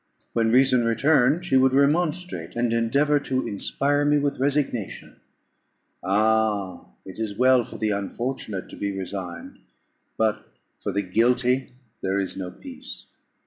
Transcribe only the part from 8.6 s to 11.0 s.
to be resigned, but for